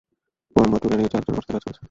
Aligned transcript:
কোয়েম্বাটুরের 0.55 0.99
এই 0.99 1.09
চারজন 1.13 1.31
আমার 1.31 1.43
সাথে 1.43 1.53
কাজ 1.55 1.63
করেছে। 1.65 1.79